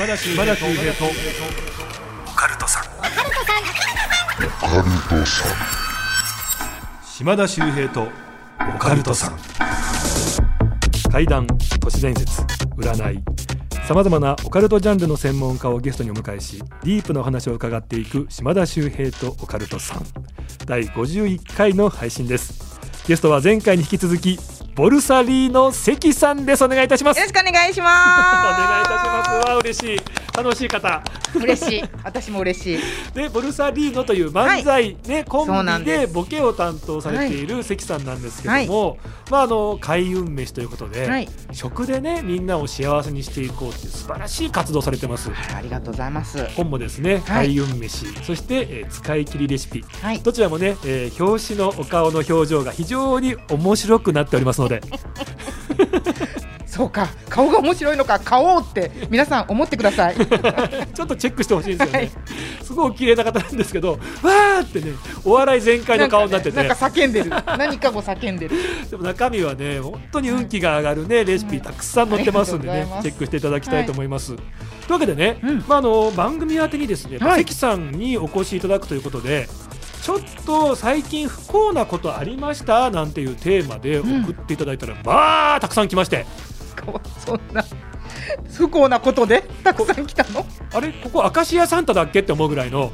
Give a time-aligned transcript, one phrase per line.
[0.00, 1.04] 島田秀平と。
[1.04, 2.84] オカルトさん。
[7.04, 8.08] 島田秀平と
[8.74, 9.36] オカルトさん。
[11.12, 11.46] 怪談
[11.80, 12.40] 都市伝説
[12.78, 13.22] 占い。
[13.86, 20.06] さまざまなオカルトジャンルの専門家をゲストにお迎えしディープなお話を伺っていく島田秀平とオカルトさん。
[20.64, 22.80] 第51回の配信です。
[23.06, 24.38] ゲストは前回に引き続き
[24.80, 26.64] ボルサリーの関さんです。
[26.64, 27.18] お願いいたします。
[27.18, 27.92] よろしくお願いしおます。
[28.64, 29.46] 願いいたします。
[29.46, 31.02] わ嬉しい楽しい方
[31.34, 31.82] 嬉しい。
[32.02, 32.78] 私も嬉しい。
[33.14, 38.98] でボルサリーノという漫才、ねコそうなンビんでボケを担当されている関さんなんですけども、
[39.30, 41.28] まああの開運飯ということで、はい。
[41.52, 46.44] 食でねみんなを幸せにしていこうっていう素晴らしい活動をされてますありがとうございます。
[46.56, 50.20] 本もですね開運飯、そして、えー使い切りレシピはい。
[50.20, 54.80] どちらもね、えー表紙のお顔の表情が非常に面白くなっておりますので
[56.80, 57.08] そうか。
[57.28, 58.18] 顔が面白いのか。
[58.18, 60.14] 買おうって皆さん思ってください。
[60.16, 62.10] ちょっとチェックしてほしいんですよね、はい。
[62.62, 66.56] すごいお綺麗な方なんですけどわーってねお笑い全開の顔になってて。
[66.56, 67.30] なんか叫んでる。
[67.58, 68.56] 何かを叫んでる。
[68.90, 73.02] でも中身はね本当に運気が上がるね、レシピたくさん載ってますんでねうございます。
[73.02, 74.34] チェックしていただきたいと思います。
[74.36, 74.44] とい
[74.88, 75.64] うわけでね、うん。
[75.68, 77.40] まあ、あの番組宛てにですね、はい。
[77.44, 79.48] 関さんにお越しいただくということで
[80.02, 82.90] ちょっと最近不幸なことありました？
[82.90, 86.24] なんていうテーマで送っていただいたら、まあたくさん来まして
[87.24, 87.64] そんな
[88.52, 89.42] 不幸なことで？
[89.62, 90.44] たくさん来たの？
[90.72, 90.92] あれ？
[90.92, 92.92] ここアカシアサンタだっけって思うぐらいの。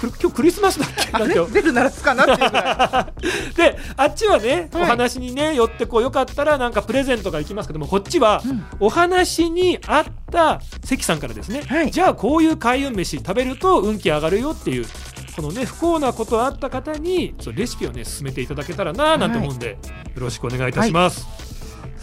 [0.00, 1.08] く今日クリスマスだっけ？
[1.12, 1.34] あなんて。
[1.34, 3.12] れベル鳴らすかなっていうぐら
[3.56, 4.82] であっちはね、はい。
[4.82, 8.64] お話にね寄ってこうよかったらなんかプレゼントが行きますけどもこっちは、うん。
[8.80, 11.90] お話にあった関さんからですね、はい。
[11.90, 14.86] じゃあこういう開運飯食べると運気上がるよっていう
[15.34, 19.76] このね不幸なことあった方にレシピをね進めていただけたらななんて思うんで、よ
[20.16, 21.26] ろしくお願いいたします、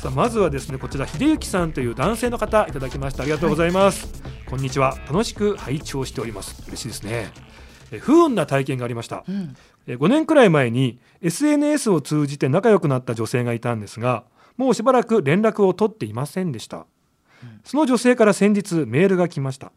[0.05, 3.23] さあまずはですねこちら秀幸さんという男性の方いただきました。
[3.23, 4.07] ありがとうございます、
[4.45, 4.99] こんにちは。
[5.07, 6.63] 楽しく拝聴しております。
[6.67, 7.31] 嬉しいですね。
[7.91, 9.23] え不運な体験がありました。
[9.27, 9.31] い。
[9.31, 9.57] うん。
[9.87, 14.25] えー5年くらい前に SNS を通じて仲良くなった女性がいたんですが
[14.57, 16.85] もうしばらく連絡を取っていませんでした、
[17.63, 19.71] その女性から先日メールが来ました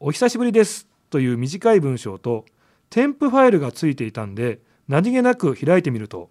[0.00, 2.44] お久しぶりですという短い文章と
[2.90, 6.28] 添付ファイルがついていたんで何気なく開いてみると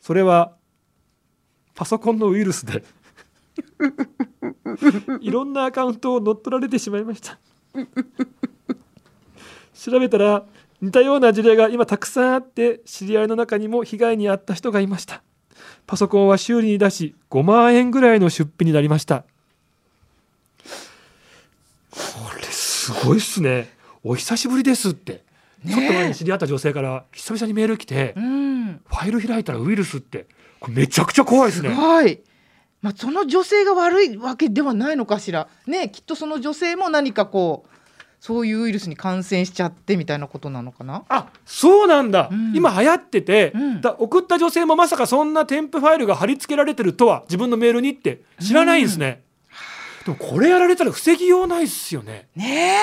[0.00, 0.54] それは
[1.74, 2.84] パソコンのウイルスで。
[5.20, 7.38] いろんなアカウントを乗っ取られてしまいました。
[9.74, 10.44] 調べたら
[10.80, 15.22] 似たような事例が今たくさんあって知り合いの中にも被害に遭った人がいました。
[15.86, 19.24] パソコンは修理に出し5万円ぐらいの出費になりました。
[21.90, 21.98] こ
[22.36, 23.68] れすごいっすね。
[24.02, 25.22] お久しぶりですって、
[25.64, 25.70] ねえ。
[25.72, 28.80] ちょっと前に知り合った女性から久々にメール来て、うん。
[28.86, 30.26] ファイル開いたらウイルスって
[30.62, 32.20] これめちゃくちゃ怖いですすねごい。
[32.80, 35.48] まあ、その女性が悪いわけではないのかしら。
[35.66, 37.68] ね、きっとその女性も何かこう。
[38.22, 41.02] そういうウイルスに感染しちゃってみたいなことなのかな。
[41.08, 49.24] あそうなんだ、うん今流行ってて、うんだ送った女性もまさかそんな添付ファイルが貼り付けられてるとは自分のメールにって知らないんですね、
[50.04, 52.76] でもこれやられたら防ぎようないっすよねね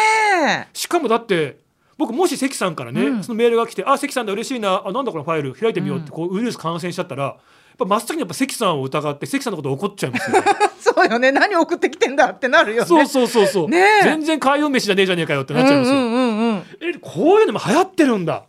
[0.66, 0.68] え。
[0.74, 1.60] しかもだって
[1.98, 7.38] 僕もし関さんからね、うんそのメールが来て「あ関さんだ嬉しいなあなんだこのファイル開いてみよう」ってこうウイルス感染しちゃったら
[7.80, 10.48] ぱ真っ先にやっぱ関さんを疑って関さんのこと怒っちゃいますよね
[10.80, 11.32] そうよね。
[11.32, 12.88] 何送ってきてんだってなるよね。
[12.88, 16.64] そうそうそうそう、ねえ全然開運飯じゃねえじゃねえかよってなっちゃいますよ、うんうんうんうん。
[16.82, 18.44] えこういうのも流行ってるんだ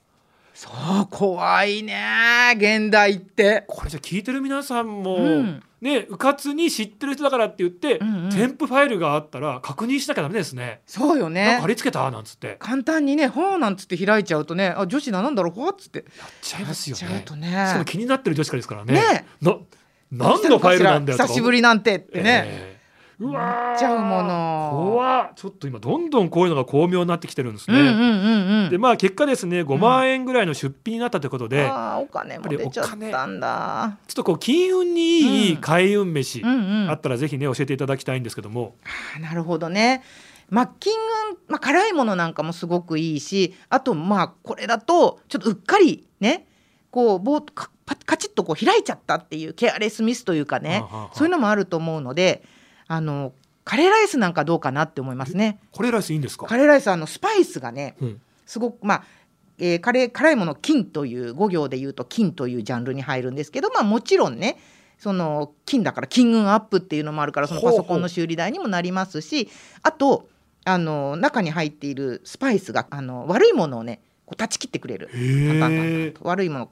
[0.60, 3.64] そう怖いね現代って。
[3.66, 10.82] これじゃ聞いてる皆さんも、うんねうかつに知ってる人だからって言って、うんうん添付ファイルがあったら確認しなきゃダメですね。
[10.84, 11.68] そうよねか貼。
[11.68, 16.04] り付けたなんつってやっ簡単にね、ほうなんつって開いちゃうとね、あ女子なんだろう、ほわっつって。
[16.42, 17.38] ちゃいますよねやっちゃう。
[17.38, 17.84] としかねも。
[17.86, 18.92] 気になってる女子からですからね。
[18.92, 19.56] ねな
[20.12, 22.44] 何のファイルなんだよ久しぶりなんてってね。
[22.46, 22.79] ええ
[23.20, 27.78] うわちゃうもの怖っちょっと今どんどんこういうのが巧妙になってきてるんですね。
[27.78, 28.70] うんうんうんうん。
[28.70, 33.98] でまあ結果ですね5万円ぐらいの出費になったということで、ああお金も出ちゃったんだ。
[34.06, 36.90] ちょっとこう金運にいいうん開運飯、うんうん。
[36.90, 38.74] あったらぜひね教えていただきたいんですけども。
[39.16, 40.02] あなるほどね。
[40.48, 40.92] まあ、金
[41.30, 46.48] 運、まあ、辛いものなんかもすごくいいしあとまあこれだとちょっとうっかりね
[46.90, 47.68] こうぼーっとカ
[48.16, 52.42] チッとこう開いちゃったっていうケアレスミスというかねそういうのもあると思うので
[52.92, 53.32] あの
[53.64, 55.60] カレーライスなんかどうかなって思いますね。
[55.70, 56.46] これライスいいんですか？
[56.46, 58.20] カレーライスあのスパイスがねうん。
[58.46, 59.04] すごくまあ
[59.58, 64.58] えー、カレー辛いもの金という5行で言うと金というジャンルに入るんですけどまあもちろんね
[64.98, 69.48] その金だから金運アップっていうのもあるからそのパソコンの修理代にもなりますし
[69.82, 70.28] あと
[70.64, 75.08] あの中に入っているスパイスがあの悪いものをねこう断ち切ってくれる。
[76.22, 76.70] 悪いもの、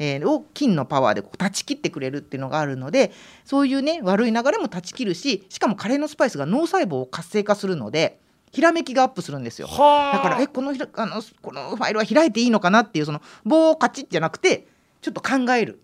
[0.00, 3.12] えーを菌のパワーでこう断ち切ってくれるっていうのがあるので
[3.44, 8.18] そういうね悪い流れも断ち切るししかもカレーのスパイスが脳細胞を活性化するので
[8.50, 9.68] ひらめきがアップするんですよ。
[9.68, 10.16] はあ。
[10.16, 14.66] だからえこのひらあのこのファイルは開いていいのかなっていうその棒をカチッじゃなくて
[15.02, 15.80] ちょっと考える。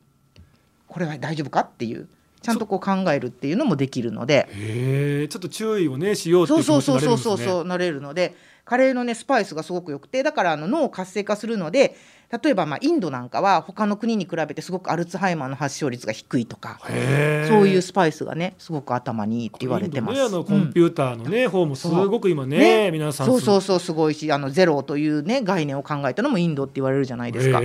[0.88, 2.08] これは大丈夫かっていう。
[2.42, 4.48] ちゃんとこう考えるっていうのもできるので。
[4.52, 7.34] へえちょっと注意をねしようっていそうう気持そうちになれるんですね。
[7.34, 8.34] そうそうそうそうなれるので
[8.66, 11.96] カレーのねスパイスがすごく良くてだからあの脳を活性化するので
[12.42, 20.18] 例えばまあインドなんかは他の国に比べてすごくアルツハイマーの発症率が低いとかそういうスパイスがねすごく頭にいいって言われてます。
[20.20, 22.90] インドねあのコンピューターのね、方もすごく今ねね。
[22.90, 23.26] 皆さん。
[23.28, 27.62] そうそうそうすごいしあのゼロというね概念を考えたのもインドって言われるじゃないですか、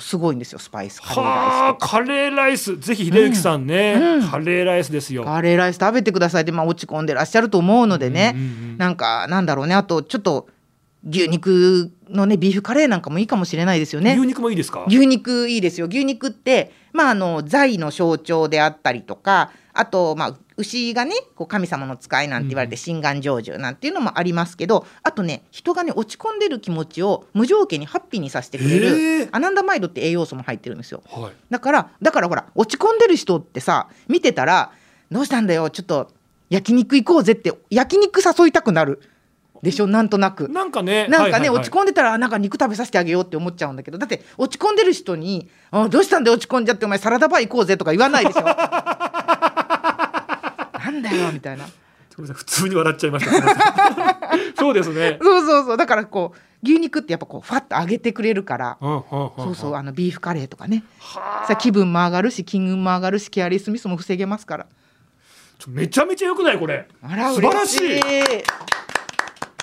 [0.00, 2.78] すごいんですよスパイスカレーライはあスカレーライス。
[2.78, 4.28] ぜひ秀幸さんね、うん。
[4.28, 5.24] カレーライスですよ。
[5.24, 8.78] カレーライス食べてくださいって、まあ、落ち込んでらっしゃると思うのでね、うんうんうん。
[8.78, 9.74] なんかなんだろうね。
[9.74, 10.27] あとちょっと
[11.04, 14.16] 牛肉のねビーフカレーなんかもいいかもしれないですよね。
[14.18, 14.84] 牛肉もいいですか？
[14.88, 15.86] 牛肉いいですよ。
[15.86, 29.28] 牛肉ってまああの財の象徴であったりとかあとまあ牛がねこう神様の使いなんて言われて心願成就なんていうのもありますけど、あとね人がね落ち込んでる気持ちを無条件にハッピーにさせてくれへるー。
[29.30, 31.04] アナンダマイドって栄養素も入ってるんですよ。
[31.06, 31.32] はい。
[31.48, 34.72] だからだからほら落ち込んでる人ってさ見てたら
[35.12, 36.10] 「どうしたんだよちょっと
[36.50, 39.00] 焼肉行こうぜ」って焼肉誘いたくなる
[39.62, 39.86] でしょ？
[39.86, 40.48] なんとなく。
[40.48, 41.06] なんかね。
[41.08, 43.98] なんかね、落ち込んでたらあなんか肉食べさせてあげようって思っちゃうんだけど。
[43.98, 48.42] だって落ち込んでる人に「あどうしたんで落ち込んじゃってお前サラダバー行こうぜ」とか言わないでしょ。
[48.44, 48.50] な
[50.90, 51.64] んだよみたいな。
[52.16, 53.32] 普通に笑っちゃいました。
[54.56, 55.18] そうですね。
[55.22, 55.76] そうそうそう。
[55.76, 58.76] だからこう牛肉ってやっぱこうファッと揚げてくれるから。
[58.80, 60.82] そうそうあのビーフカレーとかね。
[60.98, 61.46] はあ。
[61.46, 64.66] さ気分も上がるし金運も上がるしケアリスミスも防げますから。
[65.68, 66.58] めちゃめちゃ良くない？
[66.58, 66.88] これ。
[67.02, 68.00] あら素晴らしい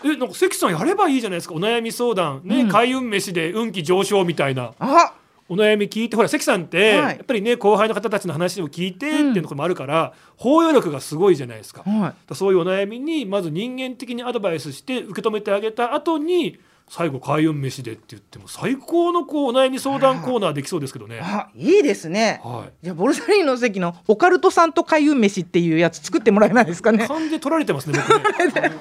[0.03, 1.56] えなんか関さんやればいいじゃないですか。
[1.56, 2.42] お悩み相談。
[2.44, 2.69] ね、うん。
[2.69, 4.74] 開運飯で運気上昇みたいな。
[4.80, 5.13] あ
[5.47, 7.18] お悩み聞いてほら関さんって、はい。
[7.18, 9.36] やっぱりね後輩の方たちの話を聞いてってうん。
[9.36, 11.83] いうところもあるから、包容力がすごいじゃないですか。
[11.83, 21.19] はそういうお悩みにまず人間的にアドバイスして受け止めてあげた後に最後開運飯でって言っても最高のこうお悩み相談コーナーできそうですけどね。
[21.21, 22.42] あいいですね。
[22.44, 22.74] はい。
[22.83, 27.07] じゃあボルサリーノの席のオカルトさんと開運飯っていうやつ作ってもらえないですかね。
[27.07, 28.71] 勘で取られてますね僕ね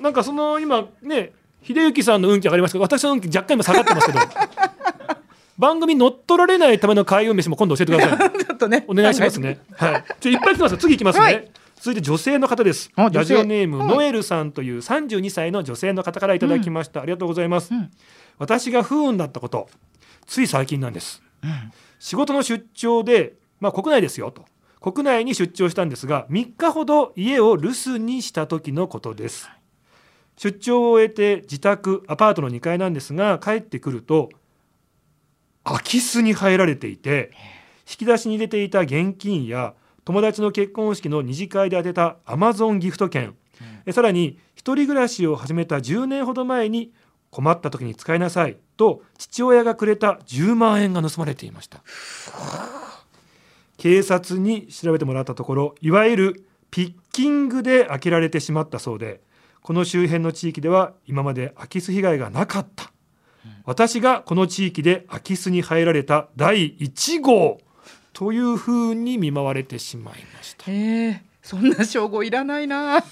[0.00, 1.32] なんかその今ね
[1.62, 4.18] 秀幸さんの運気上がりますけど私の運気若干今下がってますけど
[5.58, 8.30] 番組乗っ取られないための開運飯も今度教えてください。
[8.30, 8.86] ちょっとね。
[8.88, 9.60] お願いしますね。
[9.74, 10.04] はい。
[10.18, 10.78] ちょいっぱい来てますよ。
[10.78, 11.50] 次行きますね、はい。
[11.76, 12.90] 続いて女性の方です。
[12.96, 13.88] ラジオネーム、はい。
[13.88, 17.90] ノエルさんという32歳の女性の方からいただきました、ありがとうございます、うん。
[18.38, 19.68] 私が不運だったこと
[20.26, 21.22] つい最近なんです。
[21.44, 21.50] うん。
[21.98, 24.46] 仕事の出張で、まあ、国内ですよと。
[24.80, 29.50] 国内に出張したんですが3日ほど家を留守にした時のことです
[30.42, 34.30] 出張を終えて自宅アパートの2階なんですが帰ってくると
[35.64, 37.30] 空き巣に入られていて
[37.80, 39.74] 引き出しに入れていた現金や
[40.06, 43.34] 友達の結婚式の二次会で当てたアマゾンギフト券、
[43.84, 46.90] えさらに一人暮らしを始めた10年ほど前に
[47.30, 51.82] 困った時に使いなさいと父親がくれた10万円が盗まれていました。
[53.76, 59.20] 警察に調べてもらったところいわゆるピッキングで開けられてしまったそうで
[59.62, 62.90] この周辺の地域では今まで空き巣被害がなかった、
[63.64, 67.58] 私がこの地域で空き巣に入られた第1号
[68.12, 70.70] というふうに見舞われてしまいました。
[70.70, 70.74] へ
[71.08, 73.02] えそんな称号いらないな。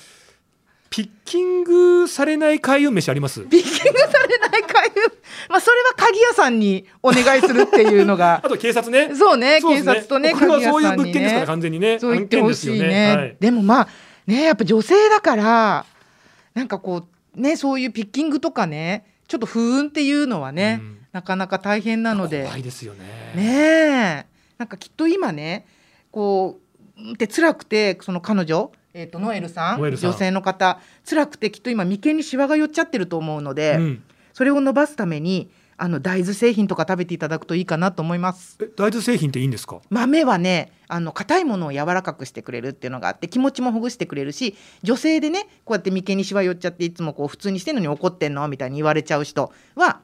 [0.90, 3.40] ピッキングされない開運飯あります？
[3.44, 5.02] ビッキングされない開運。
[5.50, 8.40] まあそれは鍵屋さんにお願いするっていうのが。
[8.44, 9.14] あと警察ね。
[9.14, 11.46] そうねそうです警察とねこれはそういう物件ですからね。
[11.46, 13.36] 完全にねそう言ってほしいね案件ですよはい。
[13.38, 13.88] でもまあ
[14.26, 15.86] ねやっぱ女性だから
[16.58, 20.98] なんかこうねそういうピッキングとかねちょっと不運っていうのはね、うん。
[21.12, 22.44] なかなか大変なので。
[22.44, 23.04] 怖いですよね。
[23.36, 24.26] ねえ。
[24.58, 25.66] なんかきっと今ね
[26.10, 26.58] こ
[26.98, 30.10] ううんって辛くてその彼女、えー、とノエルさんノエルさん。
[30.10, 34.02] 女性の方辛くてきっと今眉間にシワが寄っちゃってると思うので、うん。
[34.32, 35.48] それを伸ばすために
[35.80, 38.58] あの大豆製品とか食べていただくといいかなと思います。
[38.60, 39.80] え大豆製品っていいんですか？
[39.90, 50.00] 豆はねあの硬いものを柔らかくしてくれるっていうのがあって気持ちもほぐしてくれるし女性でねこうやって眉間にしわ寄っちゃっていつもこう普通にしてんのに怒ってんのみたいに言われちゃう人は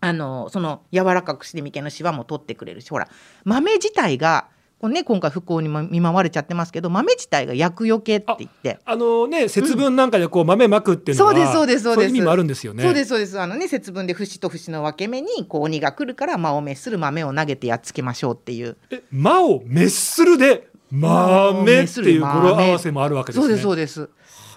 [0.00, 3.08] あのその柔らかくして眉間のしわも取ってくれるしほら
[3.44, 4.48] 豆自体が
[4.84, 8.78] こう、ね、今回不幸にも見舞われちゃってますけど豆自体が厄除けって言って。
[8.84, 12.08] あのね節分なんかでこう豆まくっていうのは、そうですそうですそうです。
[12.10, 12.82] 意味もあるんですよね。
[12.82, 13.40] そうですそうです。
[13.40, 18.76] あのね節分で節と節の分け目にこう鬼が来るから魔を滅する豆を投げてやっつけましょうっていう。
[18.90, 23.42] え魔を滅するで豆っていう語呂合わせもあるわけですね。
[23.42, 24.10] そうですそうです。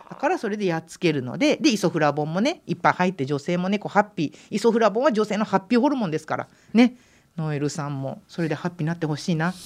[0.10, 4.38] だからそれでやっつけるのででイソフラボンもねいっぱい入って女性もねこうハッピー。
[4.50, 6.98] イソフラボンは女性のハッピーホルモンですからね
[7.38, 9.53] ノエルさんもそれでハッピーになってほしいな。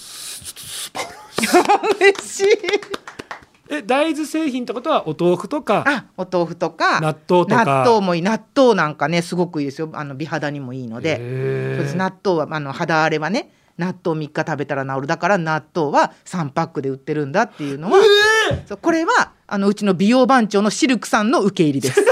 [1.99, 2.47] 嬉しい。
[3.69, 5.85] え大豆製品ってことはお豆腐とか？
[5.87, 7.63] あお豆腐とか納豆とか。
[7.63, 8.21] 納豆もいい。
[8.21, 9.89] 納豆なんかねすごくいいですよ。
[9.93, 11.15] あの美肌にもいいので。
[11.87, 15.07] そう納豆はあの肌荒れはね納豆3日食べたら治る。
[15.07, 18.01] だから納豆は3パックで売ってるんだっていうのは、
[18.67, 22.03] そうこれはあのうちの美容番長のシルクさんの受け入りです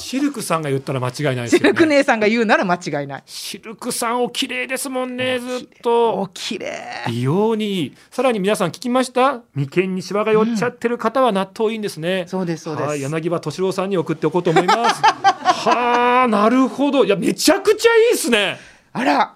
[0.00, 3.22] シルクさんが言ったら間違いないですシルク姉さんが言うなら間違いない。
[3.26, 5.82] シルクさんお綺麗ですもんねずっお
[6.26, 6.30] と。
[6.34, 6.72] 綺麗。
[7.06, 7.70] 美容に。
[7.82, 9.42] いいさらに皆さん聞きました？
[9.54, 15.02] 眉間にシワが寄っちゃってる方は納豆いいんですね、そうですそうです、はい柳葉敏郎さんに送っておこうと思います。
[15.04, 17.04] はあなるほど。
[17.04, 18.58] いやめちゃくちゃいいですね。
[18.92, 19.34] あら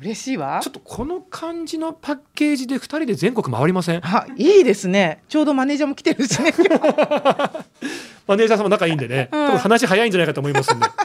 [0.00, 0.60] 嬉しいわ。
[0.62, 4.00] ちょっとこの感じのパッケージで2人で全国回りません？
[4.02, 5.22] あいいですね。
[5.28, 6.52] ちょうどマネージャーも来てるしね
[8.26, 10.86] マネージャーさんも仲いいんでね、うん多分話早いんじゃないかと思いますんで。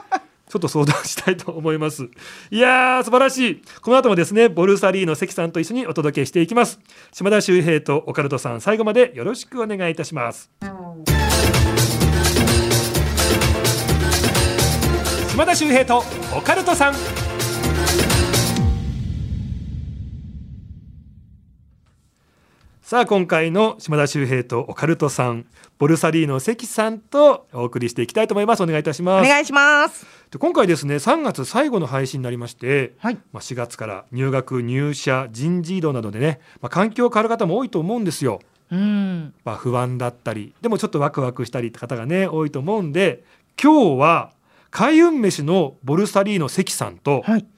[0.52, 2.10] ちょっと相談したいと思います。
[2.50, 3.62] いやー、素晴らしい。
[3.82, 6.78] この後もですね、ボルサリーの関さんと一緒にお届けしていきます。
[7.14, 10.52] 島田秀平とオカルトさん、最後までよろしくお願いいたします。
[15.30, 16.04] 島田秀平と
[16.36, 17.21] オカルトさん。
[22.92, 25.46] さあ今回の島田秀平とオカルトさん
[25.80, 28.64] ボルサリーの関さんとお送りしていきたいと思います。
[28.64, 29.30] お願いいたしおます。
[29.30, 30.06] 願いします。
[30.30, 33.16] で今回ですね3月最後の配信になりまして、はい。
[33.32, 39.34] まあ、4月から入学入社人事異動などでね、まあ、環境変わる方も多いと思うんですよ、うん。
[39.46, 43.24] まあ、不安だったりでもちょっとワクワクしたりって方がね多いと思うんで
[43.58, 44.34] 今日は
[44.70, 47.42] 開運飯のボルサリーの関さんと、はい。
[47.42, 47.52] まあ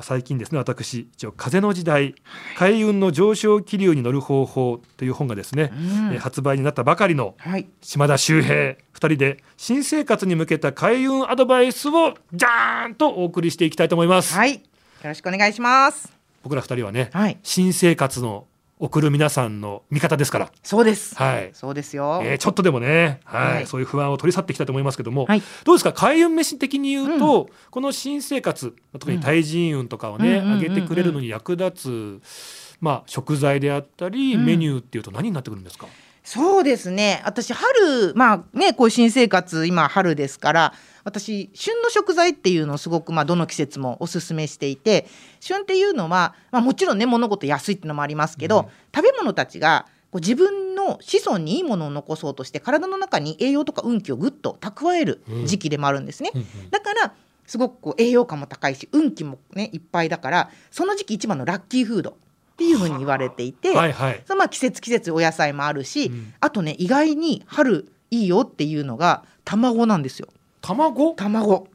[0.00, 2.14] 最近ですね私一応風の時代
[2.56, 6.14] 開運の上昇気流に乗る方法という本がですね、うん。
[6.14, 7.68] えー発売になったばかりのはい。
[7.80, 14.54] 島田秀平2人で新生活に向けた開運アドバイスをじゃーんとお送りしていきたいと思います、はい。
[14.54, 14.60] よ
[15.04, 16.12] ろしくお願いします。
[16.42, 17.38] 僕ら2人はね、はい。
[17.42, 18.46] 新生活の
[18.78, 20.52] 送る皆さんの味方ですから。
[20.62, 21.14] そうです。
[21.14, 21.50] はい。
[21.54, 23.54] そうですよ、えーちょっとでもね、はい。
[23.54, 23.66] はい。
[23.66, 25.42] そういう不安を取り去っていきたいと思いますけども、はい。
[25.64, 25.92] どうですか？
[25.94, 30.60] 開運飯的に言うと、この新生活特に対人運とかをね、うんうんうんうん。
[30.60, 34.44] 上げてくれるのに役立つ、まあ、食材であったり、うん。
[34.44, 35.86] メニューっていうと何になってくるんですか、
[36.26, 37.22] そうですね。
[37.24, 40.72] 私春まあねこういう新生活今春ですから
[41.04, 45.06] 私旬の食材っていうのをすごくまあどの季節もおすすめしていて
[45.38, 48.66] 旬っていうのは、まあ、もちろんね物事安いっていうのもありますけど、うん。
[48.92, 56.32] 食べ物たちがこう自分の子孫にいいものを残そうとして体の中に栄養とか運気をぐっと蓄える時期でもあるんですね。
[56.34, 56.70] うんうん。
[56.70, 57.14] だから
[57.46, 62.16] すごくこう栄養価も高いし運気もねいっぱいだからその時期一番のラッキーフード
[62.56, 64.22] っていうふうに言われていて、はいはい。
[64.24, 66.32] そのまあ季節季節お野菜もあるし、うん。
[66.40, 70.28] あとね意外に春いいよっていうのが卵なんですよ。
[70.62, 71.12] 卵？
[71.12, 71.68] 卵。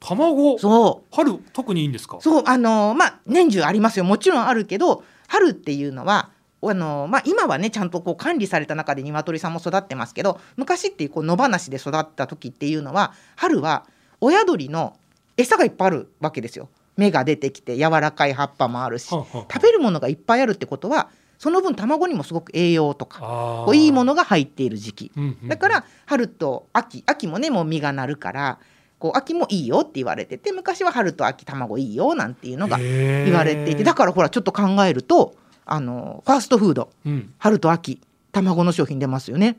[0.00, 0.58] 卵？
[0.58, 1.14] そう。
[1.14, 2.16] 春特にいいんですか？
[2.20, 4.04] そうあのーまあ年中ありますよ。
[4.04, 6.30] もちろんあるけど春っていうのは
[6.62, 13.84] あのーまあ、今はねちゃんとこう管理された中で鶏さんも育ってますけど昔っていうこう野放しで育った時っていうのは春は
[14.20, 14.96] 親鳥の
[15.36, 16.68] 餌がいっぱいあるわけですよ。
[16.96, 21.08] 芽が出てきて柔らかい葉っぱもあるし食べるものがいっぱいあるってことは
[21.38, 25.12] その分卵にもすごく栄養とかいいものが入っている時期。
[25.16, 25.48] うんうんうん。
[25.48, 28.58] だから春と秋秋もねもう実がなるから
[29.00, 35.34] こう秋もいいよって言われてて昔は春と秋卵いいよなんていうのが言われていてだからほらちょっと考えると
[35.66, 36.90] あのファーストフード。
[37.04, 37.34] うん。
[37.38, 39.58] 春と秋卵の商品出ますよね。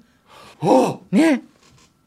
[0.62, 1.44] あね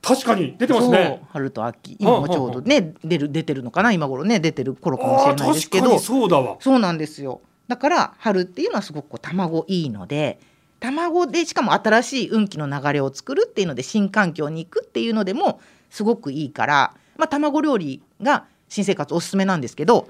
[0.07, 1.21] 確かに出てますね。
[1.31, 1.97] 春と秋。
[1.99, 5.99] 今もちょうどね出る出てるのかな今頃ね出てる頃かもしあれないですけど。
[5.99, 6.57] そうだわ。
[6.61, 7.41] そうなんですよ。
[7.67, 10.39] だから春っていうのはすごくこう卵いいので
[10.79, 15.61] 卵でしかも新しい運気の流れを作るっていうので新環境に行くっていうのでも
[15.91, 20.09] すごくいいから、まあ、卵料理が新生活おすすめなんですけど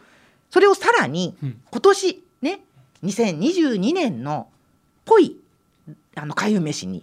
[0.50, 1.60] それをさらにうん。
[1.70, 2.60] 今年ね
[3.02, 4.48] 2022年の
[5.06, 5.36] 濃い
[6.14, 7.02] あの開運飯に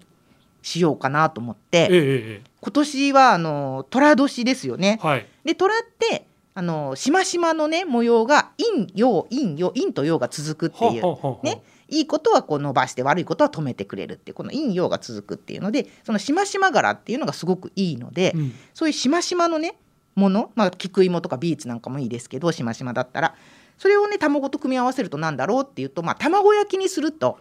[0.63, 4.97] しようかなと思ってえ今年はあの寅年ですよね。
[5.03, 5.27] はい。
[5.43, 11.03] で虎ってあのしましまのね模様が陰陽陰陽陰と陽が続くっていう
[11.43, 11.61] ね。
[11.89, 18.53] いいことはこう伸ばして悪いことは止めてくれるっていうこの陰陽が続くっていうのでそのしましま柄っていうのがすごくいいので、うん。
[18.73, 19.75] そういうしましまのね
[20.15, 23.35] ものまあ菊芋とかビーツなんかもいいですけどしましまだったら
[23.77, 27.37] それをね卵と組み合わせるとなんだろうっていうとまあ卵焼きにすると。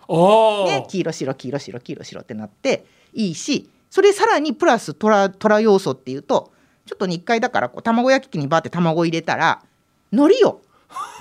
[0.67, 6.53] ね、黄色白黄色白黄色白ってなっていいしそれさらにプラストラトラ要素っていうと
[6.87, 9.63] ちょっと1回だからこう卵焼き器にバーって卵入れたら
[10.11, 10.63] 海苔を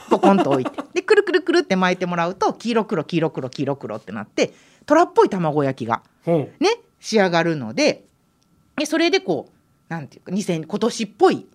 [0.10, 4.54] ポコンと置いてでくるくるくるって巻いてもらうと黄色黒黄色黒黄色黒ってなって
[4.86, 6.04] トラっぽい卵焼きが
[6.60, 6.70] ね
[7.00, 8.04] 仕上がるので
[8.78, 11.46] でそれでこうなんていうか2000今年っぽい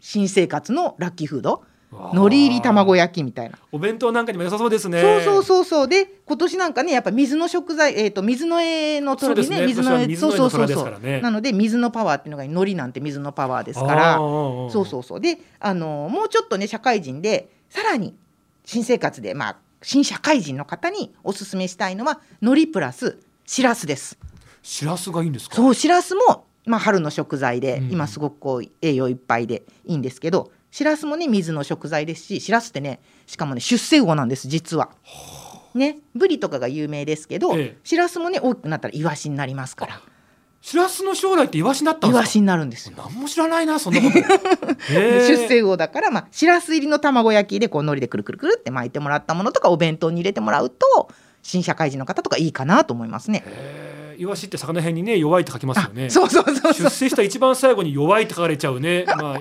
[0.00, 1.64] 新生活のラッキーフード
[2.12, 3.58] 海苔入り卵焼きみたいな。
[3.72, 5.00] お弁当なんかにも良さそうですね。
[5.00, 5.88] そうそうそうそう。
[5.88, 9.66] で今年なんかねやっぱ水の食材えっ、と水の絵のトロにねね。
[9.66, 14.16] 水の絵今年は水の絵の虎ですそうからねなので水のパワーっていうのが海苔なんて水のパワーですから。
[14.16, 15.20] そそうそうそう。
[15.20, 18.14] であのもうちょっとね社会人でさらに
[18.64, 24.18] 新生活でまあ新社会人の方におすすめしたいのは海苔プラスしらすです。
[24.62, 25.56] しらすがいいんですか？
[25.56, 27.92] そうしらすも、まあ、春の食材で、うん。
[27.92, 34.90] 今すごくこう栄養いっぱいでいいんですけどしらすもね水の食材ですししらすってねしかもね出世魚なんです実は。
[35.72, 40.00] ねブリとかが有名ですけどええしらすもね大きくなったらイワシになりますから
[40.60, 42.96] しらすの将来ってイワシになったイワシになるんですよ。
[42.96, 44.18] 何も知らないなそんなこと
[44.88, 51.08] 出世魚だから、 まあ、しらす入りの卵焼きでこう海苔でくるくるくるって巻いてもらったものとかお弁当に入れてもらうと
[51.42, 53.44] 新社会人の方とかいいかなと思いますね。
[54.18, 56.10] イワシって魚辺にね弱いって書きますよね。
[56.10, 56.72] そうそうそうそう。
[56.72, 59.04] 出世した一番最後に弱いって書かれちゃうね。
[59.06, 59.38] ま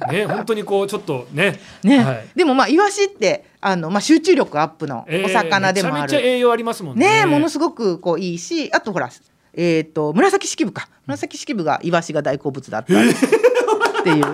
[0.00, 1.58] あね本当にこうちょっとね。
[1.82, 2.28] ね、はい。
[2.34, 7.20] でもまあイワシってあの、まあ、集中力アップのえーお魚でもある、めちゃめちゃ栄養ありますもんね。
[7.20, 9.10] ねものすごくこういいしあとほら
[9.54, 10.88] えっ、と紫式部か。
[11.06, 14.24] 紫式部がイワシが大好物だったっていう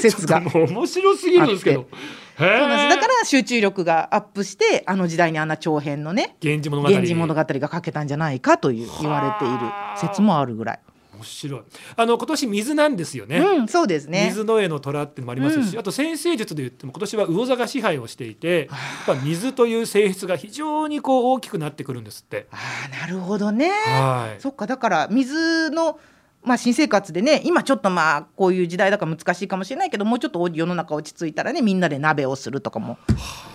[0.00, 0.42] 説が。
[0.54, 10.80] 面白すぎるんですけどへそうなんですだらから集中力がアップしてあの時代にあんな長編のね源氏物語源氏物語が書けたんじゃないかという言われている説もあるぐらい。
[11.20, 11.60] 面白い
[11.96, 14.28] あの今年水なんですよね、うん、そうですね。
[14.28, 22.46] 水の絵の虎ってのもありますし、うんあと先生術で言っても今年は魚座が支配をしていてやっぱ水という性質が非常にこう大きくなってくるんですって。
[22.50, 23.68] ああ、なるほどね。
[23.68, 26.00] はいそっか、だから水の。
[26.42, 32.98] まあ、新生活でね今ちょっとまあこういう時代だから難しいかもしれないけどもうちょっと世の中落ち着いたらねみんなで鍋をするとかも。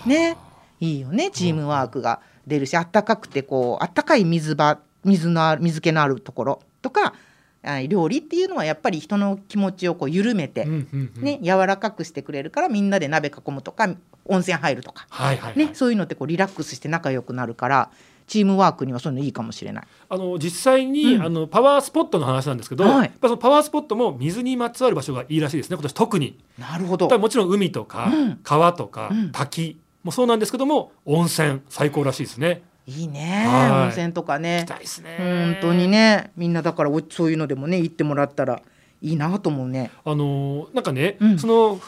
[0.05, 0.37] ね。
[0.81, 2.21] いいよねチームワークが。
[2.47, 6.61] 出るしあったかくてこうあったかい水場水のある水気のあるところ。
[6.81, 7.13] とか
[7.63, 13.87] あ料理っていうのはやっぱり人の気持ちをこう緩めて、ね、柔らかくしてくれるからみんなで鍋囲むとか
[14.25, 15.07] 温泉入るとか、
[15.55, 17.91] ね、そういうのってこうリラックスして仲良くなるから
[18.27, 19.83] チームワークにはそういうのいいかもしれない。
[20.09, 21.21] あの実際に、うん。
[21.21, 22.93] あのパワースポットの話なんですけど、はい。
[23.01, 26.39] やっぱそのパワースポットも水にまつわる場所がいいらしいですね今年特に。
[26.57, 27.19] なるほど。
[27.19, 28.39] もちろん海とか、うん。
[28.43, 29.31] 川とか、うん。
[29.31, 32.63] 滝もそうなんですけども温泉最高らしいですね。
[32.87, 33.45] いいね。
[33.47, 33.71] はい。
[33.85, 35.17] 温泉とか行ねきたいですね。
[35.61, 36.31] 本当にね。
[36.35, 38.61] みんなだからおそういうのでもね行ってもらったら
[39.01, 39.91] いいなと思うね。
[40.03, 41.39] あのーなんかね、うん。
[41.39, 41.79] その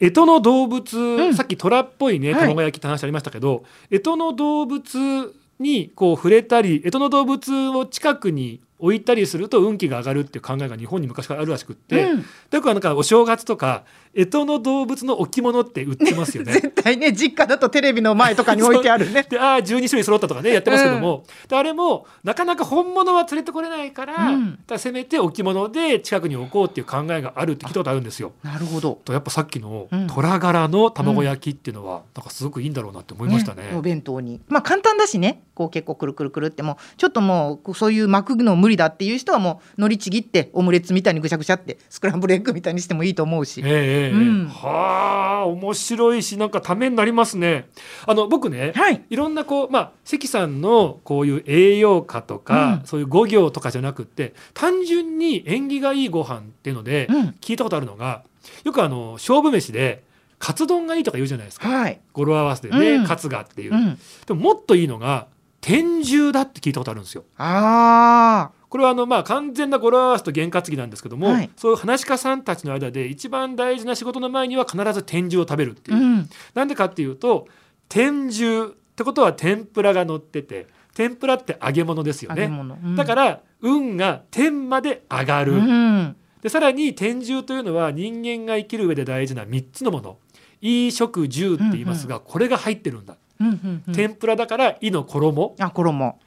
[0.00, 1.34] 干支の動物、ん。
[1.34, 2.40] さっき虎っぽいねはい。
[2.42, 13.84] 卵焼きって話ありましたけど、干支の動物にこう触れたり干支の動物を近くに置いたりすると運気が上がるっていう考えが日本に昔からあるらしくって、うんだからなんかお正月とか
[14.14, 16.52] 干支の動物の置物って売ってますよね。
[16.60, 19.26] 絶対ね実家だとテレビの前とかに置いてあるね。
[19.28, 28.32] でああ12種類揃ったとかねやってますけども、であれもなかなか本物は連れてこれないから,、うんらせめて置物で近くに置こうっていう考えがあるって聞いたことあるんですよ。
[28.42, 29.00] なるほど。
[29.04, 33.72] とやっぱさっきのうん虎柄の卵焼きっていうのは、なんかすごくいいんだろうなって思いましたね。
[33.76, 43.62] お弁当にまあ簡単だしねこう結構くるくるくるってもうちょっともうそういう巻くの無理だっていう人はもう海苔ちぎってオムレツみたいにぐしゃぐしゃってスクランブルエッグみたいにしてもいいと思うし。
[43.64, 43.72] えええ
[44.08, 47.68] えうんはあ面白いしなんかためになりますね。
[48.06, 49.02] あの僕ね、はい。
[49.10, 58.22] いろんなこうまあ関さんのこういう栄養価とか、うんそういう語行とかじゃなくって単純に縁起がいいご飯っていうので、うん聞いたことあるのが
[58.64, 60.04] よくあの勝負飯で
[60.38, 62.00] カツ丼がいいとか言うじゃないですかはい。
[62.12, 63.98] 語呂合わせでね、うんカツがっていう、うん。
[64.26, 65.26] でももっといいのが
[65.66, 67.24] 天重だって聞いたことあるんですよ。
[67.36, 75.96] あこれはあのまあ完全な語呂合わせと験担ぎなんですけども、はいそういう話し家さんたちの間で一番大事な仕事の前には必ず天重を食べるってあ。
[75.96, 76.30] いうう、ん。
[76.54, 77.48] なんでかっていうと
[77.88, 82.78] 天重ってことは天ぷらが乗ってて天ぷらって揚げ物ですよね、揚げ物。
[82.80, 86.16] うんだから運が天まで上がる、うん。
[86.42, 90.18] でさらに天重というのは人間が生きる上で大事な3つのもの
[90.60, 93.94] 衣食住って言いますが、これが入ってるんだ、うんうんうん。
[93.94, 96.18] 天ぷらだから衣の衣あ衣。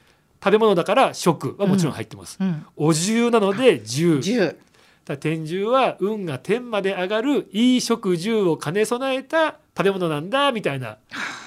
[0.42, 2.64] 食べ物だから食はもちろん入ってます、うん。
[2.76, 4.56] お重なので重十。
[5.04, 10.98] だ天重は運が天まで上がるいい食住を兼ね備えた食べ物なんだみたいな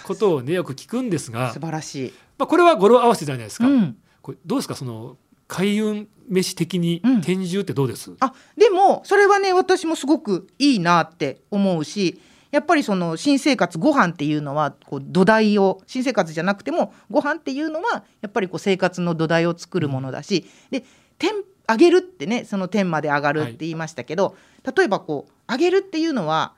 [0.04, 2.13] ことをねよく聞くんですが素、晴らしい。
[2.38, 3.97] まあ、これは語呂合わせじゃないですか、うん。
[4.21, 12.19] これどうですかその開運飯的にうん天重ってどうです、あでもそれはね私もすごくいいなって思うし
[12.53, 20.83] やっぱりその新生活ご飯っていうのはこう土台を新生活じゃなくてもご飯っていうのはやっぱりこう生活の土台を作るものだし、で
[21.17, 21.31] 天
[21.67, 24.35] 上げるってねその天まで上がるって言いましたけど、
[24.77, 26.53] 例えばこう上げるっていうのは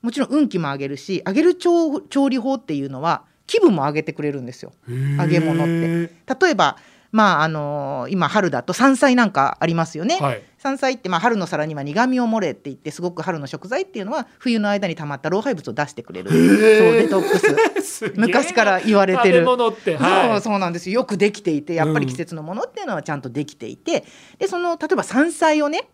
[0.00, 4.72] もちろん運気も上げるし上げる調調理法っていうのは気分も上げてくれるんですよ。
[4.88, 6.14] 揚げ物って。
[6.40, 6.78] 例えば
[7.12, 10.18] まああの今春だと山菜なんかありますよね。
[10.20, 10.42] はい。
[10.58, 16.30] 山菜ってまあ春の皿には苦味を漏れって言ってすごく春の食材っていうのは冬の間に溜まった老廃物を出してくれる。
[16.30, 18.12] そうデトックス。
[18.16, 19.40] 昔から言われてる。
[19.40, 21.00] 食べ物って、はい、そうそうなんですよ。
[21.00, 24.04] よくできていてやっぱり季節のものっていうのはちゃんとできていて、
[24.38, 25.88] でその例えば山菜をね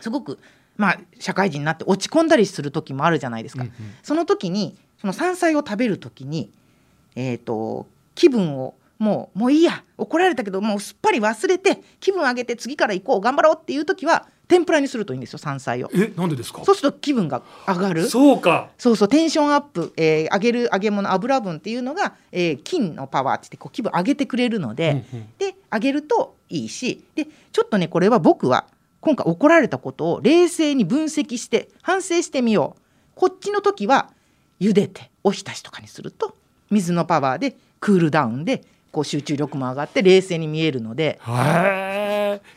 [0.00, 0.38] すごく
[0.76, 3.74] まあ社会人になって落ち込んだりする時もあるじゃないですか、うんうん。
[4.02, 6.50] その時にその山菜を食べる時に
[7.16, 9.82] えっ、と気分をもうもういいや。
[9.98, 15.90] 怒られたけどもうすっぱり忘れて気分上げて次から行こう頑張ろうっていう時は天ぷらにするといいんですよ山菜を。
[15.94, 16.64] えなんでですか？
[16.64, 18.08] そうすると気分が上がる。
[18.08, 18.70] そうか。
[18.76, 25.26] そうそうテンションアップ、えー上げる揚げ物油分っていうのが、えー金のパワーって言ってこう気分上げてくれるので、うんうん。
[25.38, 28.66] で上げるといいしでちょっとねこれは僕は
[29.00, 32.80] 今回怒られたことを冷静に分析して反省してみよう。
[33.14, 34.10] こっちの時は
[34.60, 36.36] 茹でておひたしとかにすると
[36.70, 38.62] 水のパワーでクールダウンで
[38.94, 41.20] こう集中力も上がって冷静に見えるので。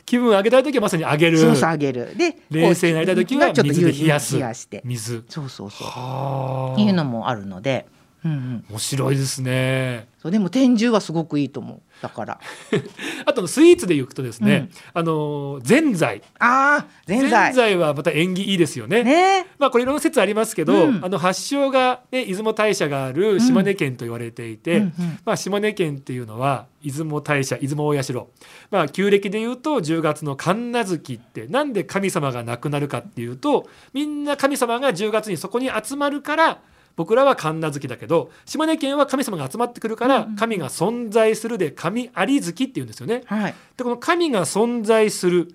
[0.04, 1.38] 気分上げたい時はまさに上げる。
[1.38, 2.16] そうそう上げる。
[2.16, 4.34] で冷静になりたい時はちょっと冷やす。
[4.34, 4.82] 冷やして。
[4.84, 5.24] 水。
[5.28, 5.86] そうそうそう。
[5.86, 6.80] はあ。
[6.80, 7.86] いうのもあるので、
[8.24, 10.08] うんうん、面白いですね。
[10.20, 12.40] そうでも天重はすごくいいと思うだから。
[13.26, 16.22] あとスイーツでいくとですね、あのぜんざい。
[16.38, 17.76] ああぜんざい。
[17.76, 19.02] はまた縁起いいですよね。
[19.02, 19.46] ね。
[19.58, 21.04] まあこれいろんな説ありますけど、うん。
[21.04, 24.92] あの発祥が、ね、出雲大社がある島根県と言われていて、うんうん。
[25.24, 28.14] まあ、島根県っていうのは出雲大社出雲大社、
[28.70, 36.58] まあ、旧暦でいうと10月の神無月ってなんで神様が亡くなるかっていうとみんな神様が10月にそこに集まるから
[36.98, 43.22] 僕らは神無月だけど島根県は神様が集まってくるから神が存在するで神有月っていうんですよね。
[43.26, 43.54] はい。
[43.76, 45.54] でこの神が存在する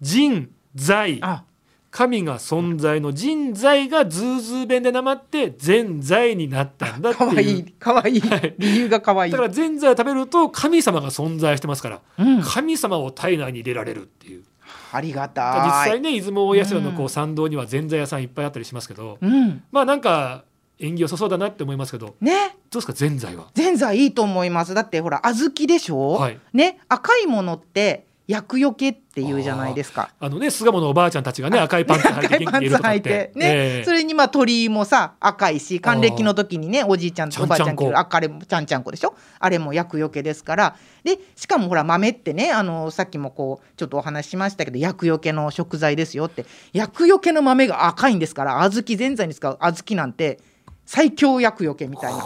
[0.00, 1.42] 神在あ。
[1.90, 7.72] 神が存在の神在がズーズー弁でなまってぜんざいになったんだってかわいいうい。
[7.72, 8.16] かわい。
[8.18, 8.54] いはい。
[8.56, 9.30] 理由がかわい。
[9.30, 12.42] いだからぜんざいを食べると神様が存在してますから、うん。
[12.42, 14.44] 神様を体内に入れられるっていう。
[14.92, 15.88] ありがたい。
[15.88, 19.64] 実際ね出雲大社のこううん参道にはぜんざい屋さんいっぱいあったりしますけど、うん。
[19.72, 20.44] まあなんか
[20.78, 22.14] 縁起良さそうだなって思いますけど。
[22.20, 22.56] ね。
[22.70, 23.46] どうですかぜんざいは？
[23.54, 24.74] ぜんざいいいと思います。
[24.74, 26.38] だってほら小豆でしょ、はい。
[26.52, 30.10] ね赤いものって厄除けっていうじゃないですか。
[30.18, 33.00] あのね巣鴨のおばあちゃんたちがね赤いパンツ履いて元気にいるとかって。
[33.00, 33.32] て。
[33.36, 33.84] ね、ええ。
[33.84, 39.14] それにまあ鳥居もさ赤いし還暦の時にねおじいちゃんとおばあちゃん着る赤れもちゃんちゃんこでしょ？
[39.38, 40.76] あれも厄除けですから。
[41.04, 46.44] でしかもほら豆ってねあのさっきもこうちょっとお話ししましたけど厄除けの食材ですよって。
[46.72, 50.40] 厄除けの豆が赤いんですから小豆ぜんざいに使う小豆なんて
[50.86, 52.24] 最強厄除けみたいな。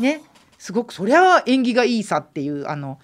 [0.00, 0.22] ね。
[0.58, 2.98] すごくそりゃ縁起がいいさっていうあの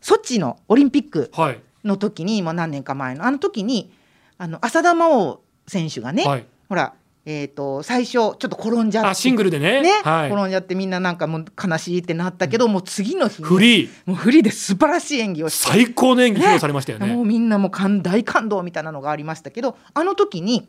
[0.00, 1.60] ソチのオリンピックはい。
[1.84, 3.92] の時に、まあ、何年か前のあの時に
[4.38, 6.46] あの浅田真央選手がね、はい。
[6.68, 9.82] ほら、えー、と最初ちょっと転んじゃってあシングルでね。
[9.82, 13.90] ね、はい、転んじゃってみんななんかもう悲しいってなったけど、もう次の日にフリー。
[14.06, 17.14] もうフリーで素晴らしい演技をして最高の演技披露されましたよね。
[17.14, 20.68] もうみんなもう感大感動みたいなのがありましたけどあの時に、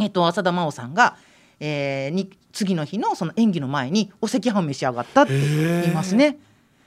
[0.00, 1.16] えっと浅田真央さんが、
[1.62, 6.38] えーに次の日のその演技の前にお赤飯を召し上がったって言いますね。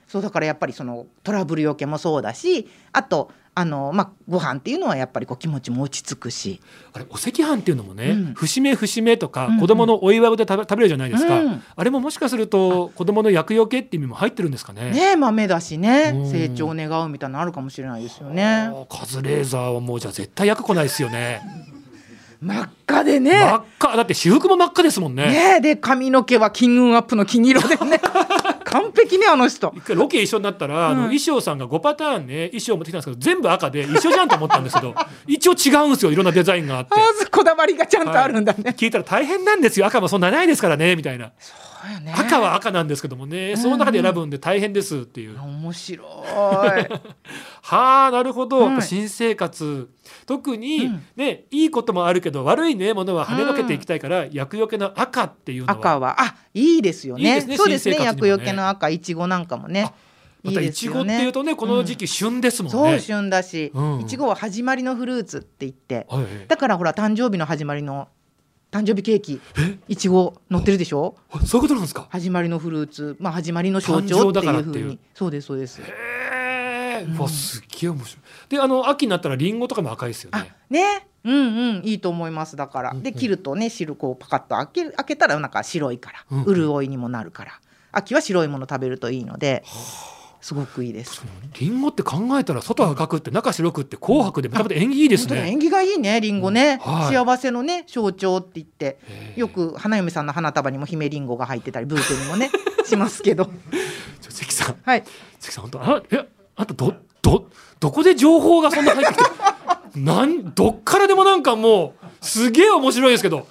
[0.07, 6.61] そうだからやっぱりそのトラブルよけもそうだしあとあの、まあ、ご飯っていうのはやっぱりこう気持ちも落ち着くし、
[6.91, 8.33] あれお赤飯っていうのもね、うん。
[8.33, 9.53] 節目節目とかうん。
[9.53, 11.63] うん子供のお祝いで食べるじゃないですか、うん。
[11.75, 14.91] あれももしかすると子供の厄除けっていう意味も入ってるんですかね。
[14.91, 16.11] ね豆だしね。
[16.13, 16.29] うん。
[16.29, 18.69] 成長を願うみたいなのあるかもしれないですよね。
[18.89, 21.41] カズレーザーはもうじゃあ絶対役来ないですよね
[22.45, 23.31] 真っ赤でね。
[23.31, 23.97] 真っ赤。
[23.97, 25.57] だって私服も真っ赤ですもんね。
[25.57, 27.99] ねで髪の毛は金運アップの金色でね。
[28.65, 29.73] 完璧ねあの人。
[29.75, 31.05] 一回ロケ一緒になったら、あのうん。
[31.05, 34.93] 衣装さんが5パターンね衣装持ってきたんですけど全部赤で一緒じゃんと思ったんですけど
[35.25, 36.95] 一応違うんですよいろんなデザインがあって。
[36.95, 38.75] まずこだわりがちゃんとあるんだね。
[38.77, 39.87] 聞いたら大変なんですよ。
[39.87, 41.31] 赤もそんなないですからねみたいな。
[41.39, 41.64] そうよ
[41.99, 42.13] ね。
[42.15, 46.07] 赤は赤なんですけどもね、その中で選ぶんで大変ですっていう、面白い。
[47.61, 49.89] はあなるほど、はいやっぱ新生活。
[50.25, 51.03] 特に、うん。
[51.15, 55.73] ねいいこともあるけど悪いねものは跳ねのけていきたいから、厄除けの赤っていうのは。
[55.73, 57.23] 赤はあいいですよね。
[57.23, 59.93] いいですねそうですね厄除けの赤いちごなんかもね。
[60.43, 62.91] またいちごっていうとねこの時期旬ですもんね。
[62.91, 64.01] そう旬だし、うん。
[64.01, 66.25] いちごは始まりのフルーツって言って、はい。
[66.47, 68.09] だからほら誕生日の始まりの
[68.75, 69.39] 誕生日ケーキ
[69.87, 71.15] いちご乗ってるでしょ？
[71.31, 72.07] あそういうことなんですか？
[72.09, 74.63] 始まりのフルーツまあ始まりの象徴っていう。
[74.63, 74.99] ふうに。
[75.13, 75.81] そうですそうです。
[75.81, 75.85] へ
[77.01, 78.49] え、うわすっげえ面白い。
[78.49, 80.53] であの秋になったらリンゴとかも赤いですよあね。
[80.69, 81.39] ねうんう
[81.79, 81.81] ん。
[81.85, 83.03] いいと思いますだから、うんうん。
[83.03, 86.55] で切るとね汁こうパカッと開け開けたらなんか白いから、うんうん。
[86.55, 87.53] 潤いにもなるから。
[87.93, 89.63] 秋は白いもの食べるといいので
[90.45, 91.23] すごくいいです。
[91.59, 95.49] リンゴって考えたら外赤くって中白くって紅白でまたまた縁起いいですね。
[95.49, 97.15] 縁起がいいねリンゴね、うんはい。
[97.15, 98.99] 幸せのね象徴って言って。
[99.35, 102.51] よく花嫁さんの花束にも姫リンゴが入ってたりブーケにもね
[102.85, 103.49] しますけど。
[104.21, 104.75] 関さん。
[104.83, 105.03] はい。
[105.39, 106.27] 関さん本当あいや
[106.57, 109.23] あとどどどこで情報がそんな入ってきて
[109.99, 113.47] なんどっからでもなんかもうすげえ面白いですけど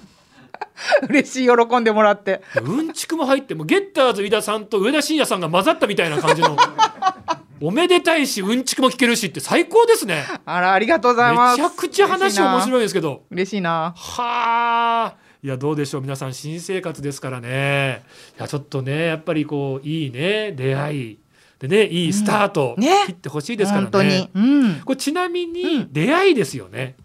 [1.09, 2.43] 嬉しい喜んでもらって。
[2.62, 6.57] うんちくも入ってもうゲッターズ飯田さんと上田晋也さんが混ざったみたいな感じの。
[7.61, 10.25] おめでたいしうんちくも聞けるしって最高ですね。
[10.45, 11.61] あらありがとうございます。
[11.61, 13.23] めちゃくちゃ話面白いですけど。
[13.31, 13.95] 嬉しいな。
[13.97, 15.14] はあ。
[15.43, 18.03] いやどうでしょう皆さん新生活ですからね。
[18.38, 20.53] いやちょっとねやっぱりこういいね。
[20.53, 21.19] 出会い。
[21.59, 22.83] でねいいスタート、うん。
[22.83, 22.90] ね。
[23.07, 23.85] 切ってほしいですからね。
[23.85, 24.31] 本当に。
[24.35, 24.81] うん。
[24.85, 25.88] これちなみうにん。
[25.93, 26.97] 出会いですよね、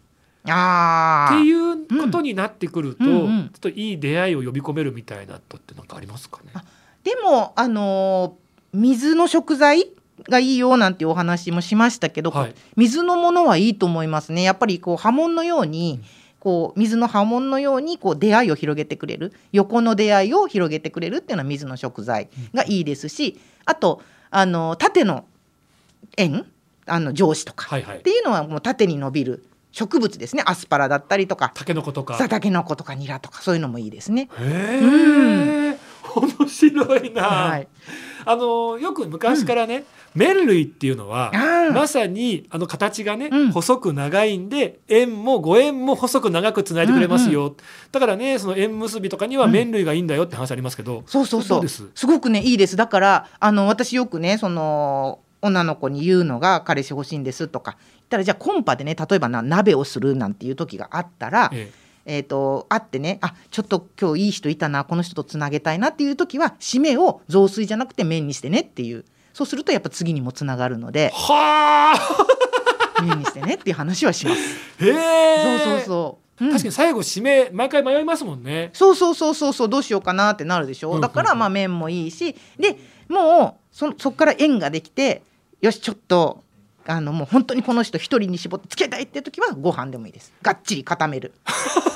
[0.45, 3.09] ああっていうことになってくると、うん。
[3.09, 3.49] うんうん。
[3.49, 6.51] ちょっといい出会いを呼び込めるみたいなとってなんかありますかね？
[6.53, 6.63] あ
[7.03, 9.89] でもあのー水の食材
[10.29, 12.55] がいいよなんていうお話もしましたけど、はい。
[12.75, 14.43] 水のものはいいと思いますね。
[14.43, 16.01] やっぱりこう波紋のように、
[16.39, 19.33] こう水の波紋のようにこう出会いを広げてくれる。
[19.51, 25.25] 横の出会いを広げてくれるっていうのは水の食材がいいですし、あとあの縦の
[26.17, 26.45] 円
[26.85, 30.43] あの上司とかっていうのはもう縦に伸びる植物ですね。
[30.45, 31.51] アスパラだったりとか。
[31.53, 32.17] タケノコとか。
[32.17, 34.29] さタケノコとかニラとかそういうのもいいですね。
[34.39, 34.79] へ
[35.73, 35.77] え、
[36.15, 37.67] 面白いな、はい、
[38.25, 41.31] あのよく昔からね、麺類っていうのは
[41.71, 43.51] まさにあの形がね、うん。
[43.51, 47.55] 細く長いんで円も五円も細く長くつないでくれますよ、
[47.91, 51.57] だからねその縁結びとかには麺類がいいんだよって話ありますけど、そうそうそう。
[51.59, 51.87] どです？
[51.93, 52.75] すごくねいいです。
[52.75, 61.71] だからあの私よくねその女の子に言うのが彼氏欲しいんですとか言ったらじゃあコンパでね例えばな鍋をするなんていう時があったら、え
[62.05, 62.19] え。
[62.19, 69.05] ー、と会ってねあちょっと今日いい人いたなこの人とつなげたいなっていう時は締めを雑炊じゃなくて麺にしてねっていう。
[69.33, 73.01] そうするとやっぱ次にもつながるのえではあ。
[73.01, 74.85] 麺にしてねっていう話はします。
[74.85, 75.59] へえ。
[75.59, 76.51] そうそうそう、うん。
[76.51, 78.71] 確かに最後締め毎回迷いますもんね。
[78.73, 85.21] そうそうそうそうそうどうしようかなってなるでしょ、だからまあ麺もいいしでもうそそっから縁ができて
[85.61, 86.43] よしちょっと
[86.85, 90.33] あのもう本当にこの人一人に絞ってつけたいって時はご飯でもいいです。
[90.41, 91.33] がっちり固める。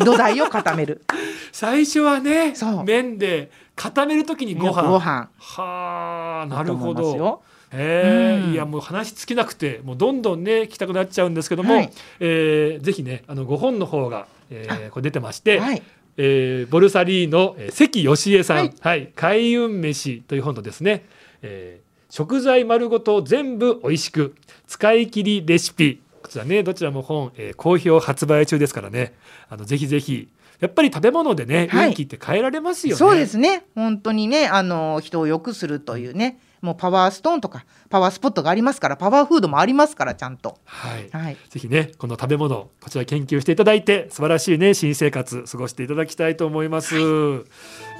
[0.06, 1.02] 土台を固める。
[1.52, 2.54] 最初はね
[2.86, 4.84] 麺で固めるときにご飯。
[4.90, 5.30] ご飯。
[5.40, 7.42] はあなるほど。
[7.72, 8.54] えうん。
[8.54, 11.90] いやもう話尽きなくてもうどんどんね聞きたくなっちゃうんですけども、はい。
[12.20, 15.82] えーぜひねあの5本の方が、えーこれ出てまして、はい。
[16.18, 19.04] えーボルサリーノ、えー関義恵さん、ははい。
[19.06, 21.04] い開運飯という本とですね、
[21.42, 24.36] えー食材丸ごと全部美味しく
[24.68, 26.00] 使い切りレシピ。
[26.22, 29.16] こちらねどちらも本、えー好評発売中ですからね。
[29.50, 30.30] あのぜひぜひ。
[30.60, 31.88] やっぱり食べ物でねはい。
[31.88, 33.00] 運気って変えられますよね。
[33.00, 33.66] そうですね。
[33.74, 40.60] 本当にねあの人を良くするというねもうパワーストーンとかパワースポットがありますからパワーフードもありますからちゃんと。
[40.66, 41.10] はい。
[41.10, 41.38] はい。
[41.50, 47.02] ぜひねこの食べ物こちら研究していただいて素晴らしいね新生活過ごしていただきたいと思います、い、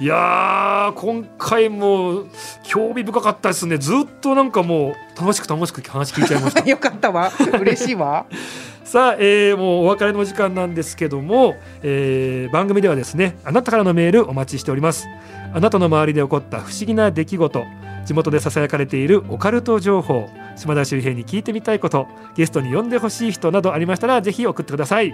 [0.00, 2.24] やー今回も
[2.64, 3.78] 興味深かったですね。
[3.78, 6.60] ずっとなんかもう楽しく楽しく話聞いちゃいました。
[6.68, 7.30] よかったわ。
[7.60, 8.26] 嬉しいわ。
[8.84, 15.06] さあ、えーもうお別れの時間なんですけども、えー番組ではですねあなたからのメールお待ちしております。
[15.54, 17.64] あなたの周りで起こった不思議な出来事
[18.04, 25.12] 地元でささやかれているオカルト情報島田周平に聞いてみたいことゲストに呼んでほしい人などありましたらぜひ送ってください。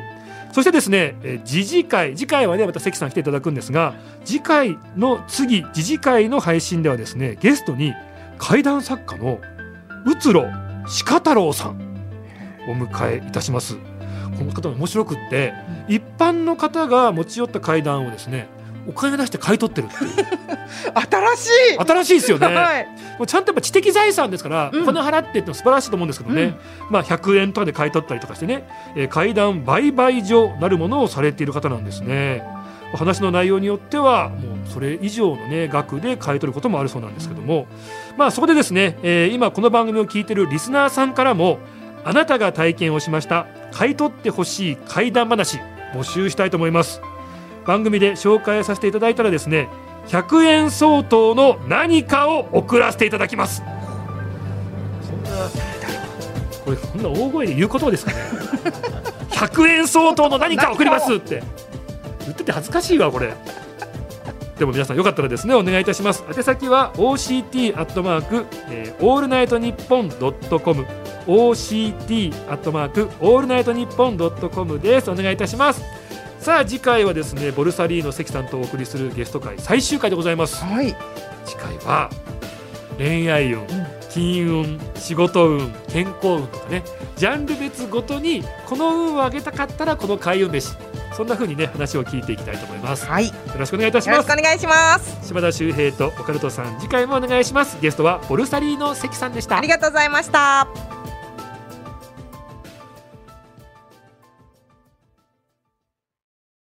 [0.53, 7.95] そしてですね、えー次次回次回はねまた関さん来ていただくんですが次回の次次次回の配信ではですねゲストに
[8.39, 9.41] 怪談作家の
[10.07, 10.47] うつろ
[11.07, 11.81] 鹿太郎さん
[12.69, 13.77] お迎えいたします。
[14.39, 15.53] この方も面白くって
[15.87, 18.49] 一般の方が持ち寄った階段をですね
[18.87, 20.11] お金出して買い取ってるっていう。
[21.11, 21.79] 新しい。
[21.79, 22.87] 新しいですよね、 はい。
[23.19, 24.83] もうちゃんとやっぱ知的財産ですから、うん。
[24.83, 26.57] お金払ってって素晴らしいと思うんですけどね、
[26.89, 28.67] まあ100円とかで買い取ったりとかしてね、
[28.97, 32.43] えー階段売買所なるものをされている方なんですね。
[32.95, 37.67] 話の内容によってはもうそれ以上のね額で買い取ることもあるそうなんですけども、
[38.17, 41.59] まあそこでですね、えー今この番組を聞いているリスナーさんからも
[42.05, 45.59] あなたが体験をしました買い取ってほしい怪談話
[45.95, 47.01] 募集したいと思います
[47.67, 49.69] 番組で紹介させていただいたらですね
[50.09, 53.63] 100円相当の何かを送らせていただきます。
[55.03, 55.31] そんな
[56.65, 58.19] これそんな大声で言うことですかね。
[59.31, 61.43] 100円相当の何か送りますって。
[62.21, 63.35] 言ってて恥ずかしいわこれ。
[64.59, 66.25] でも皆さんよかったらですねお願いいたします。
[66.29, 70.87] 宛先は OCT アットマーク、えー、オールナイトニッポンドットコム。
[71.27, 75.11] OCT アットマークオールナイトニッポンドットコムです。
[75.11, 76.00] お願いいたします
[76.41, 80.65] さあ次回はですねボルサリーノ関さんとお送りするゲスト会最終回でございます。
[80.65, 80.97] はい。
[81.45, 82.09] 次回は
[82.97, 83.67] 恋愛運、
[84.11, 86.83] 金運仕事運健康運とかね
[87.17, 90.71] ジャンル別ごとにこの運を上げたかったらこの開運飯
[91.11, 93.05] そそんな風にね話を聞いていきたいと思います。
[93.05, 93.29] よはい。
[93.29, 94.27] よろしくお願いいたしろます。
[94.31, 95.27] しくお願いします。
[95.27, 97.79] 柴田修平とオカルトさん次回もお願いします。
[97.83, 99.59] ゲストはボルサリーノ関さんでした。
[99.59, 101.00] ありがとうございました